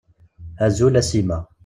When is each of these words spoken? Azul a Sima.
Azul 0.65 0.95
a 1.01 1.01
Sima. 1.09 1.37